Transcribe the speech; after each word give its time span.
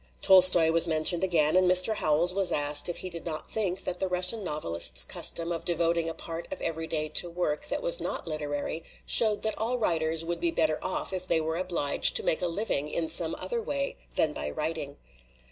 Tolstoy 0.19 0.71
was 0.71 0.87
mentioned 0.87 1.23
again, 1.23 1.55
and 1.55 1.69
Mr. 1.69 1.97
Howells 1.97 2.31
10 2.31 2.35
WAR 2.37 2.45
STOPS 2.45 2.49
LITERATURE 2.53 2.63
was 2.67 2.71
asked 2.75 2.89
if 2.89 2.97
he 2.97 3.09
did 3.11 3.23
not 3.23 3.47
think 3.51 3.83
that 3.83 3.99
the 3.99 4.07
Russian 4.07 4.43
novelist's 4.43 5.03
custom 5.03 5.51
of 5.51 5.63
devoting 5.63 6.09
a 6.09 6.15
part 6.15 6.51
of 6.51 6.59
every 6.59 6.87
day 6.87 7.07
to 7.09 7.29
work 7.29 7.67
that 7.67 7.83
was 7.83 7.99
not 8.01 8.27
literary 8.27 8.83
showed 9.05 9.43
that 9.43 9.55
all 9.59 9.77
writers 9.77 10.25
would 10.25 10.39
be 10.39 10.49
better 10.49 10.79
off 10.83 11.13
if 11.13 11.27
they 11.27 11.39
were 11.39 11.55
obliged 11.57 12.15
to 12.15 12.23
make 12.23 12.41
a 12.41 12.47
living 12.47 12.87
in 12.87 13.09
some 13.09 13.35
other 13.37 13.61
way 13.61 13.95
than 14.15 14.33
by 14.33 14.49
writing. 14.49 14.97